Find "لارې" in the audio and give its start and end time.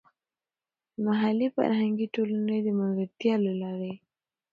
3.61-3.93